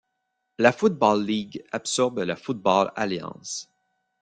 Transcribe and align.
La 0.57 0.71
Football 0.71 1.23
League 1.23 1.63
absorbe 1.71 2.21
la 2.23 2.35
Football 2.35 2.91
Alliance. 2.95 3.69